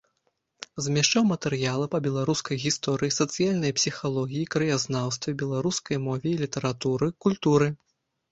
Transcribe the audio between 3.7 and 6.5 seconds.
псіхалогіі, краязнаўстве, беларускай мове і